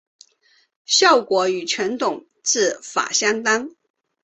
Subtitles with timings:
[0.83, 3.69] 效果与传统制法相当。